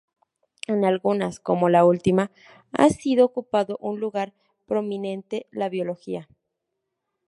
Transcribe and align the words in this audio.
En 0.65 0.83
algunas, 0.83 1.39
como 1.39 1.69
la 1.69 1.85
última, 1.85 2.31
ha 2.71 2.89
seguido 2.89 3.23
ocupando 3.25 3.77
un 3.79 3.99
lugar 3.99 4.33
prominente 4.65 5.45
la 5.51 5.69
Biología. 5.69 6.27